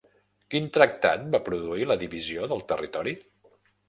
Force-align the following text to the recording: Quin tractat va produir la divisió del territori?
Quin 0.53 0.69
tractat 0.77 1.27
va 1.35 1.41
produir 1.49 1.85
la 1.89 1.97
divisió 2.05 2.47
del 2.55 2.65
territori? 2.73 3.15